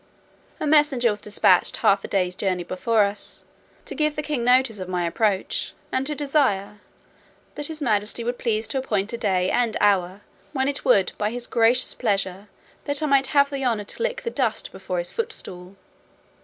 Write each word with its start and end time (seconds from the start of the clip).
A 0.59 0.65
messenger 0.65 1.11
was 1.11 1.21
despatched 1.21 1.77
half 1.77 2.03
a 2.03 2.07
day's 2.07 2.33
journey 2.33 2.63
before 2.63 3.03
us, 3.03 3.45
to 3.85 3.93
give 3.93 4.15
the 4.15 4.23
king 4.23 4.43
notice 4.43 4.79
of 4.79 4.89
my 4.89 5.05
approach, 5.05 5.75
and 5.91 6.07
to 6.07 6.15
desire, 6.15 6.79
"that 7.53 7.67
his 7.67 7.83
majesty 7.83 8.23
would 8.23 8.39
please 8.39 8.67
to 8.69 8.79
appoint 8.79 9.13
a 9.13 9.17
day 9.19 9.51
and 9.51 9.77
hour, 9.79 10.21
when 10.53 10.67
it 10.67 10.83
would 10.83 11.11
by 11.19 11.29
his 11.29 11.45
gracious 11.45 11.93
pleasure 11.93 12.47
that 12.85 13.03
I 13.03 13.05
might 13.05 13.27
have 13.27 13.51
the 13.51 13.63
honour 13.63 13.83
to 13.83 14.01
lick 14.01 14.23
the 14.23 14.31
dust 14.31 14.71
before 14.71 14.97
his 14.97 15.11
footstool." 15.11 15.75